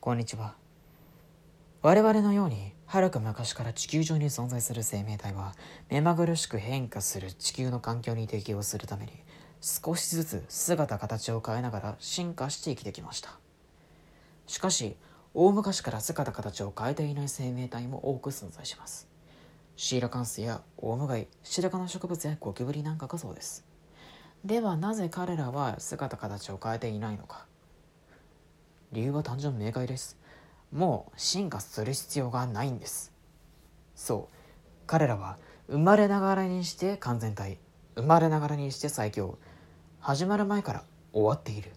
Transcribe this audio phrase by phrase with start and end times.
[0.00, 0.54] こんにちは。
[1.82, 5.56] 我々のようにはるか昔から地球上に存在する生命体は
[5.90, 9.12] 目まぐるしく変化する地球の環境に適応するために
[9.60, 13.40] 少しずつ姿形を変えながら進化して生きてきました。
[14.46, 14.94] しかし
[15.34, 19.08] 大昔から姿形を変えていない生命体も多く存在します。
[19.74, 23.64] シーラカンスやオウムガイ白髪の植物やゴキブリなんかがそうです。
[24.44, 27.46] ではなぜ彼らは姿形を変えていないのか。
[28.92, 30.16] 理由は単純明快です。
[30.72, 33.12] もう進化する必要がないんです。
[33.94, 34.34] そう。
[34.86, 35.36] 彼らは
[35.68, 37.58] 生まれながらにして完全体
[37.94, 39.38] 生まれながらにして最強
[40.00, 41.72] 始まる前から終わっている。